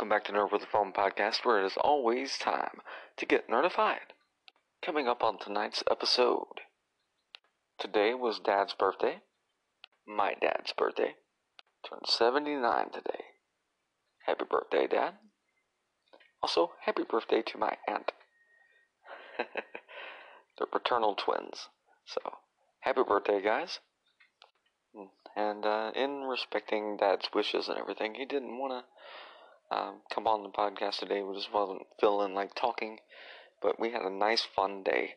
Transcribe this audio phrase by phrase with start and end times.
[0.00, 2.80] welcome back to Nerd with the Phone podcast, where it is always time
[3.18, 4.16] to get nerdified.
[4.82, 6.62] Coming up on tonight's episode.
[7.78, 9.18] Today was Dad's birthday.
[10.06, 11.16] My dad's birthday.
[11.86, 13.24] Turned 79 today.
[14.24, 15.16] Happy birthday, Dad.
[16.42, 18.12] Also, happy birthday to my aunt.
[19.36, 21.68] They're paternal twins.
[22.06, 22.20] So,
[22.80, 23.80] happy birthday, guys.
[25.36, 28.84] And uh, in respecting Dad's wishes and everything, he didn't want to
[29.70, 31.22] um, come on the podcast today.
[31.22, 32.98] We just wasn't feeling like talking,
[33.62, 35.14] but we had a nice, fun day.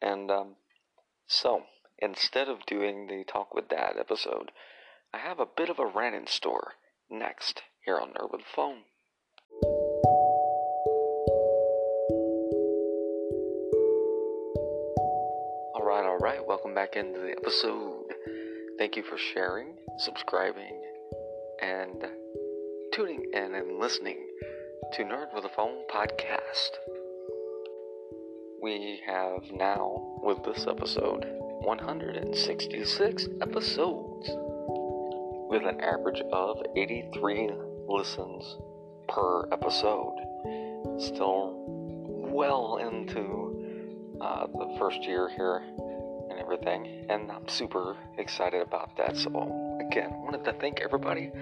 [0.00, 0.56] And um,
[1.26, 1.62] so,
[1.98, 4.52] instead of doing the Talk with Dad episode,
[5.12, 6.74] I have a bit of a rant in store
[7.10, 8.82] next here on the Phone.
[15.76, 18.04] Alright, alright, welcome back into the episode.
[18.78, 20.80] Thank you for sharing, subscribing,
[21.60, 22.04] and
[22.94, 24.18] tuning in and listening
[24.92, 26.70] to Nerd with a Phone podcast.
[28.62, 31.26] We have now, with this episode,
[31.62, 34.28] 166 episodes,
[35.50, 37.50] with an average of 83
[37.88, 38.58] listens
[39.08, 40.14] per episode.
[41.00, 45.64] Still well into uh, the first year here
[46.30, 49.16] and everything, and I'm super excited about that.
[49.16, 49.30] So,
[49.84, 51.32] again, wanted to thank everybody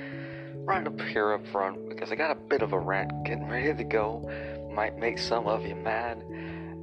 [0.64, 3.74] right up here up front because I got a bit of a rant getting ready
[3.74, 4.28] to go.
[4.72, 6.22] Might make some of you mad.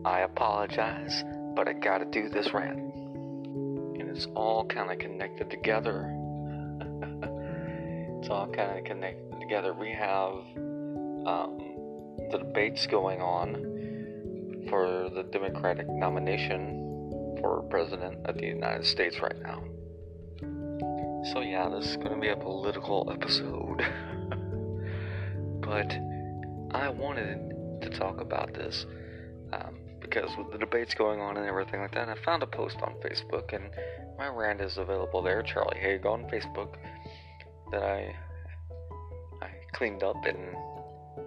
[0.06, 1.24] I apologize,
[1.56, 2.78] but I gotta do this rant.
[2.78, 6.14] And it's all kind of connected together.
[8.20, 9.74] it's all kind of connected together.
[9.74, 11.58] We have um,
[12.32, 19.42] the debates going on for the Democratic nomination for President of the United States right
[19.42, 19.64] now.
[21.34, 23.82] So, yeah, this is going to be a political episode.
[25.62, 25.92] but
[26.72, 28.88] I wanted to talk about this
[29.54, 32.78] um, because with the debates going on and everything like that, I found a post
[32.82, 33.70] on Facebook, and
[34.18, 36.74] my rant is available there, Charlie Haig on Facebook,
[37.72, 38.16] that I
[39.44, 40.56] I cleaned up and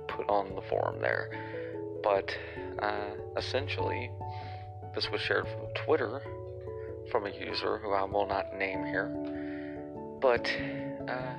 [0.09, 1.31] put on the forum there.
[2.03, 2.37] But
[2.81, 4.11] uh, essentially,
[4.97, 6.21] this was shared from Twitter
[7.13, 9.39] from a user who I will not name here.
[10.23, 10.51] But
[11.09, 11.35] uh,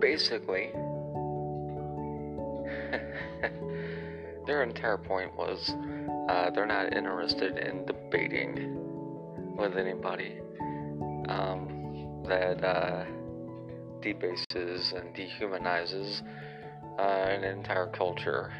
[0.00, 0.70] basically,
[4.46, 5.72] their entire point was
[6.28, 8.76] uh, they're not interested in debating
[9.56, 10.40] with anybody
[11.28, 13.04] um, that uh,
[14.02, 16.22] debases and dehumanizes
[16.98, 18.52] uh, an entire culture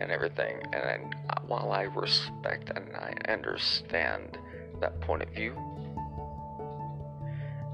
[0.00, 0.60] and everything.
[0.72, 4.38] And I, while I respect and I understand
[4.80, 5.54] that point of view,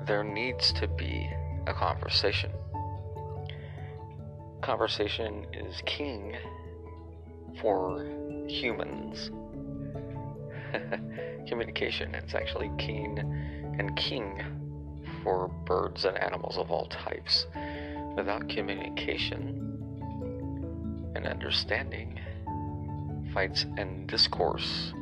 [0.06, 1.28] there needs to be
[1.67, 2.50] a conversation.
[4.62, 6.37] Conversation is king
[7.61, 8.05] for
[8.49, 9.31] humans.
[11.49, 13.19] Communication is actually king
[13.78, 14.43] and king
[15.22, 17.47] for birds and animals of all types.
[18.17, 19.67] Without communication,
[21.17, 22.19] and understanding,
[23.34, 24.93] fights and discourse.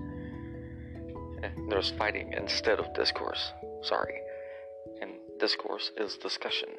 [1.42, 3.52] Eh, there's fighting instead of discourse.
[3.82, 4.14] Sorry.
[5.44, 6.70] Discourse is discussion.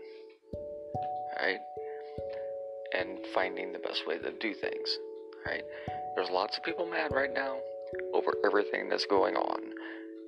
[1.40, 1.60] Right?
[2.98, 4.98] And finding the best way to do things.
[5.46, 5.62] Right?
[6.16, 7.58] There's lots of people mad right now
[8.16, 9.60] over everything that's going on.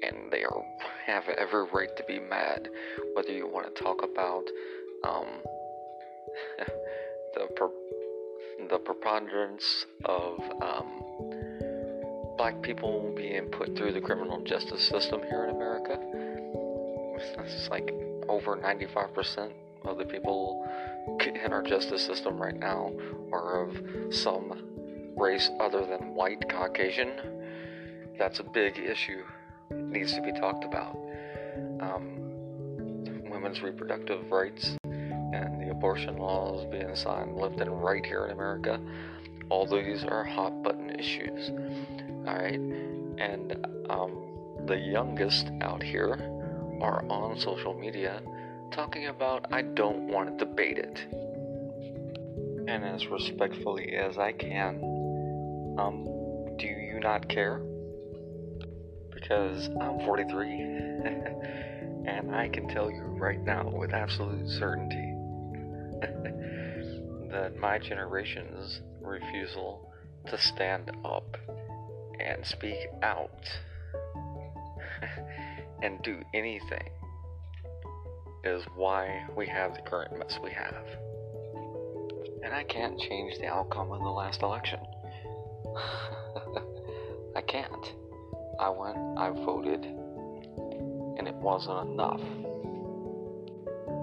[0.03, 0.63] And they are
[1.07, 2.69] have every right to be mad.
[3.15, 4.43] Whether you want to talk about
[5.03, 5.25] um,
[7.33, 7.71] the
[8.69, 11.01] the preponderance of um,
[12.37, 15.97] black people being put through the criminal justice system here in America.
[17.19, 17.91] It's like
[18.29, 19.51] over 95%
[19.85, 20.67] of the people
[21.21, 22.91] in our justice system right now
[23.31, 27.11] are of some race other than white Caucasian.
[28.17, 29.23] That's a big issue.
[29.71, 30.97] It needs to be talked about.
[31.79, 32.27] Um,
[33.29, 38.79] women's reproductive rights and the abortion laws being signed left and right here in America.
[39.49, 41.51] All these are hot button issues.
[42.27, 42.59] Alright?
[42.59, 46.36] And um, the youngest out here
[46.81, 48.21] are on social media
[48.71, 50.99] talking about, I don't want to debate it.
[52.67, 56.03] And as respectfully as I can, um,
[56.57, 57.59] do you not care?
[59.13, 60.49] Because I'm 43,
[62.05, 65.13] and I can tell you right now with absolute certainty
[67.31, 69.91] that my generation's refusal
[70.27, 71.37] to stand up
[72.19, 73.49] and speak out
[75.81, 76.89] and do anything
[78.43, 80.85] is why we have the current mess we have.
[82.43, 84.79] And I can't change the outcome of the last election.
[87.35, 87.93] I can't.
[88.59, 92.21] I went, I voted, and it wasn't enough.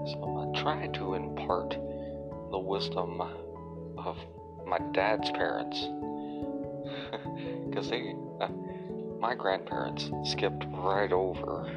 [0.07, 1.71] So I'm going to try to impart
[2.51, 3.21] the wisdom
[3.97, 4.17] of
[4.65, 5.83] my dad's parents.
[7.65, 8.14] Because they,
[9.25, 11.67] my grandparents skipped right over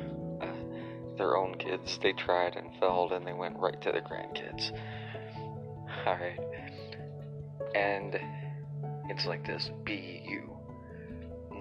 [0.43, 1.99] uh, their own kids.
[2.03, 4.71] They tried and failed, and they went right to the grandkids.
[6.06, 6.39] Alright.
[7.75, 8.21] And
[9.09, 10.59] it's like this be you.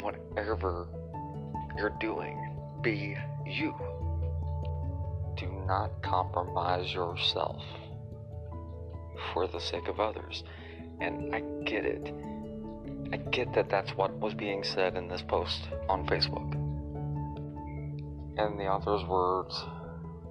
[0.02, 0.90] Whatever
[1.78, 2.38] you're doing,
[2.82, 3.74] be you.
[5.38, 7.64] Do not compromise yourself
[9.34, 10.44] for the sake of others.
[11.00, 12.14] And I get it.
[13.12, 16.54] I get that that's what was being said in this post on Facebook.
[18.38, 19.64] And the author's words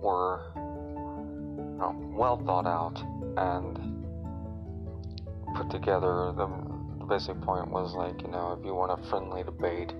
[0.00, 3.02] were you know, well thought out
[3.37, 4.05] and
[5.56, 6.32] put together.
[6.37, 6.49] The,
[6.99, 9.94] the basic point was like, you know, if you want a friendly debate,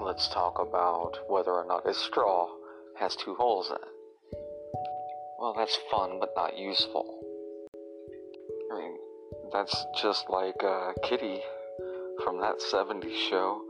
[0.00, 2.48] let's talk about whether or not a straw
[2.98, 4.38] has two holes in it.
[5.40, 7.20] Well, that's fun, but not useful.
[8.72, 8.96] I mean,
[9.52, 11.40] that's just like uh, Kitty
[12.24, 13.60] from that 70s show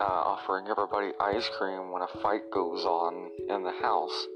[0.00, 4.26] uh, offering everybody ice cream when a fight goes on in the house.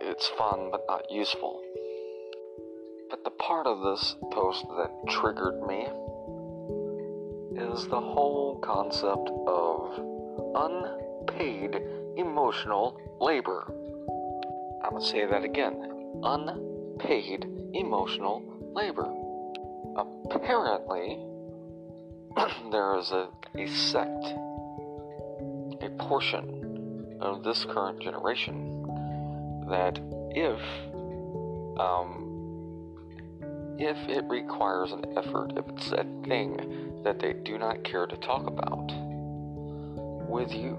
[0.00, 1.62] It's fun, but not useful.
[3.10, 5.86] But the part of this post that triggered me
[7.56, 10.00] is the whole concept of
[10.56, 11.80] unpaid
[12.16, 13.64] emotional labor.
[14.82, 15.90] I'm going to say that again
[16.22, 18.42] unpaid emotional
[18.74, 19.12] labor.
[20.30, 21.18] Apparently,
[22.70, 24.24] there is a, a sect,
[25.82, 28.86] a portion of this current generation
[29.68, 29.98] that
[30.30, 30.60] if
[31.80, 32.24] um,
[33.78, 38.16] if it requires an effort, if it's a thing that they do not care to
[38.16, 38.92] talk about
[40.28, 40.78] with you,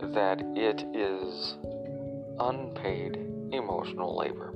[0.00, 1.56] that it is
[2.40, 3.16] unpaid
[3.52, 4.54] emotional labor.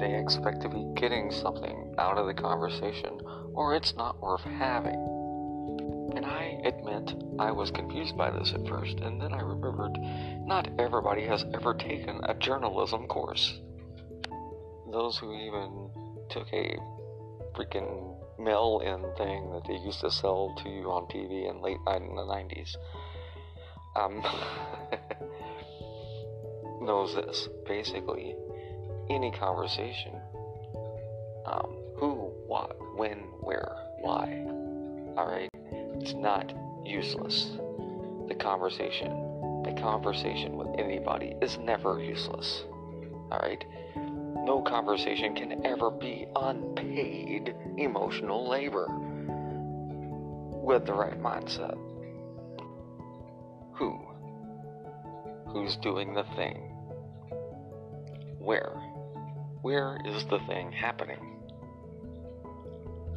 [0.00, 3.20] They expect to be getting something out of the conversation,
[3.56, 4.94] or it's not worth having.
[6.14, 9.98] And I admit I was confused by this at first, and then I remembered
[10.46, 13.58] not everybody has ever taken a journalism course
[14.96, 15.90] those who even
[16.30, 16.76] took a
[17.54, 21.76] freaking mail in thing that they used to sell to you on TV in late
[21.96, 22.76] in the 90s
[23.96, 24.22] um,
[26.84, 27.48] knows this.
[27.66, 28.34] Basically,
[29.10, 30.20] any conversation
[31.46, 31.76] um,
[32.56, 34.46] what, when, where, why.
[35.18, 35.50] Alright?
[36.00, 36.54] It's not
[36.86, 37.50] useless.
[38.28, 39.10] The conversation,
[39.64, 42.64] The conversation with anybody is never useless.
[43.30, 43.66] Alright?
[43.94, 48.86] No conversation can ever be unpaid emotional labor
[50.64, 51.76] with the right mindset.
[53.74, 54.00] Who?
[55.48, 56.56] Who's doing the thing?
[58.38, 58.72] Where?
[59.60, 61.35] Where is the thing happening?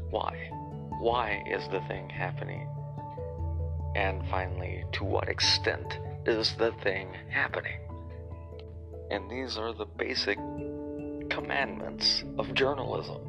[0.09, 0.49] Why?
[0.99, 2.67] Why is the thing happening?
[3.95, 7.79] And finally, to what extent is the thing happening?
[9.11, 10.37] And these are the basic
[11.29, 13.21] commandments of journalism.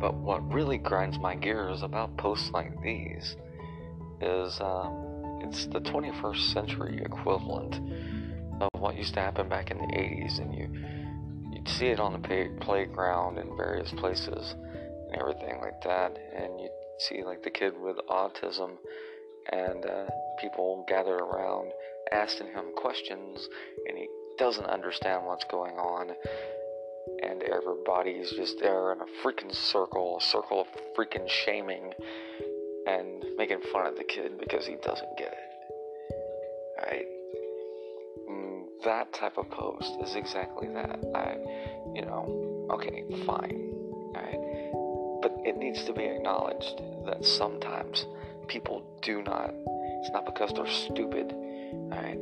[0.00, 3.36] But what really grinds my gears about posts like these
[4.20, 7.80] is um, it's the 21st century equivalent
[8.60, 10.68] of what used to happen back in the 80s, and you
[11.52, 14.54] you'd see it on the pay- playground in various places
[15.08, 18.76] and everything like that, and you'd see like the kid with autism
[19.50, 20.04] and uh,
[20.40, 21.72] people gathered around
[22.12, 23.48] asking him questions,
[23.86, 24.06] and he
[24.38, 26.10] doesn't understand what's going on,
[27.22, 31.92] and everybody's just there in a freaking circle, a circle of freaking shaming
[32.86, 35.48] and making fun of the kid because he doesn't get it.
[36.78, 37.06] Right?
[38.30, 40.98] Mm, that type of post is exactly that.
[41.14, 41.36] I,
[41.94, 43.74] you know, okay, fine.
[44.14, 44.57] Right?
[45.48, 48.04] It needs to be acknowledged that sometimes
[48.48, 51.32] people do not, it's not because they're stupid,
[51.88, 52.18] right?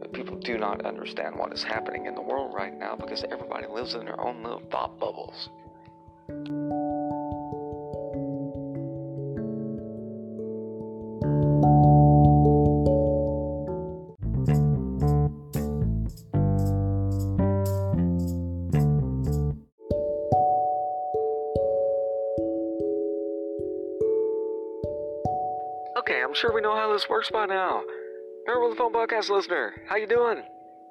[0.00, 3.66] But people do not understand what is happening in the world right now because everybody
[3.66, 5.50] lives in their own little thought bubbles.
[26.44, 27.80] Sure we know how this works by now.
[28.46, 30.42] Remember the phone podcast listener, how you doing?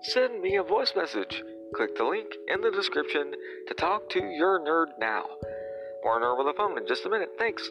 [0.01, 1.43] Send me a voice message.
[1.75, 3.31] click the link in the description
[3.67, 5.25] to talk to your nerd now.
[6.03, 7.29] More nerd with a phone in just a minute.
[7.37, 7.69] Thanks.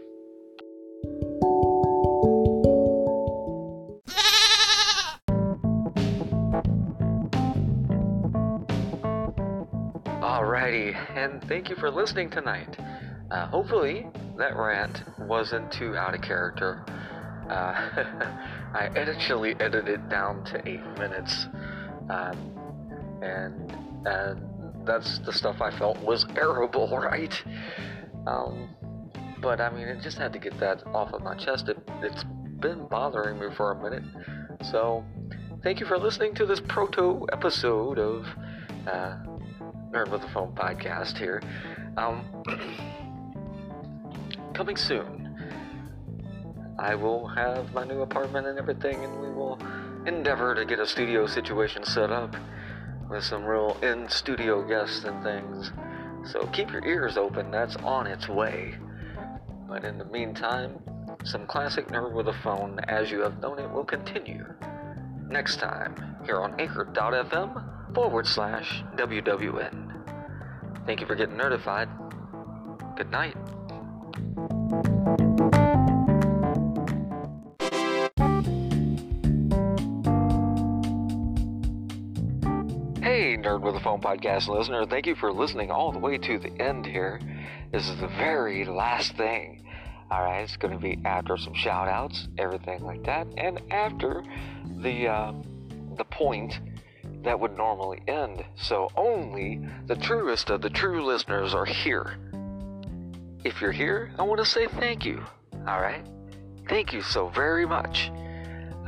[10.22, 12.76] Alrighty, and thank you for listening tonight.
[13.32, 14.06] Uh, hopefully,
[14.38, 16.84] that rant wasn't too out of character.
[17.49, 17.52] Uh,
[18.75, 21.46] I actually edited it down to eight minutes,
[22.08, 22.38] um,
[23.22, 23.72] and
[24.06, 27.42] and that's the stuff I felt was arable, right?
[28.26, 28.70] Um,
[29.40, 31.68] but I mean, it just had to get that off of my chest.
[31.68, 32.25] It, it's
[32.61, 34.04] been bothering me for a minute.
[34.70, 35.04] So,
[35.62, 38.26] thank you for listening to this proto episode of
[38.87, 39.16] uh,
[39.90, 41.42] Nerd with the Phone podcast here.
[41.96, 42.25] Um,
[44.54, 45.31] coming soon.
[46.82, 49.56] I will have my new apartment and everything, and we will
[50.04, 52.34] endeavor to get a studio situation set up
[53.08, 55.70] with some real in studio guests and things.
[56.28, 58.74] So keep your ears open, that's on its way.
[59.68, 60.80] But in the meantime,
[61.22, 64.44] some classic nerd with a phone as you have known it will continue.
[65.28, 65.94] Next time,
[66.26, 70.84] here on anchor.fm forward slash WWN.
[70.84, 71.88] Thank you for getting notified.
[72.96, 73.36] Good night.
[83.62, 86.85] With a Phone podcast listener, thank you for listening all the way to the end
[86.85, 87.21] here.
[87.71, 89.64] This is the very last thing.
[90.11, 94.25] Alright, it's going to be after some shout outs, everything like that, and after
[94.81, 95.33] the, uh,
[95.97, 96.59] the point
[97.23, 98.45] that would normally end.
[98.57, 102.16] So only the truest of the true listeners are here.
[103.45, 105.25] If you're here, I want to say thank you.
[105.69, 106.04] Alright?
[106.69, 108.11] Thank you so very much.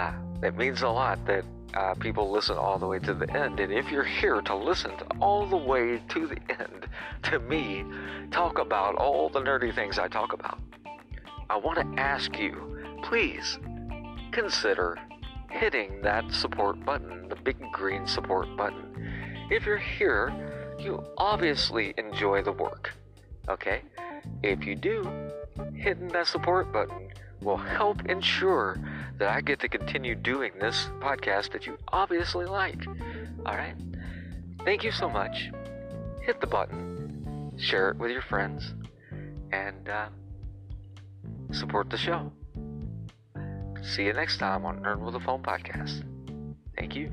[0.00, 3.60] Uh, it means a lot that uh, people listen all the way to the end.
[3.60, 6.88] And if you're here to listen to all the way to the end
[7.24, 7.84] to me
[8.30, 10.58] talk about all the nerdy things I talk about,
[11.50, 13.58] I want to ask you, please
[14.32, 14.98] consider
[15.50, 19.12] hitting that support button, the big green support button.
[19.50, 20.32] If you're here,
[20.78, 22.92] you obviously enjoy the work.
[23.48, 23.82] Okay?
[24.42, 25.08] If you do,
[25.74, 27.08] hitting that support button
[27.44, 28.76] will help ensure
[29.18, 32.86] that I get to continue doing this podcast that you obviously like.
[33.46, 33.76] Alright?
[34.64, 35.50] Thank you so much.
[36.22, 38.74] Hit the button, share it with your friends,
[39.52, 40.08] and uh,
[41.52, 42.32] support the show.
[43.82, 46.02] See you next time on Nerd with a Phone podcast.
[46.76, 47.12] Thank you.